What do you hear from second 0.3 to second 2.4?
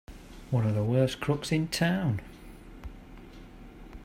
One of the worst crooks in town!